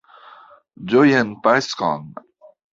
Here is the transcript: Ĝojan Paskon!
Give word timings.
Ĝojan 0.95 1.37
Paskon! 1.45 2.11